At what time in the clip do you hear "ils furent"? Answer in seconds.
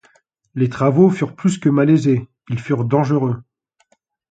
2.49-2.85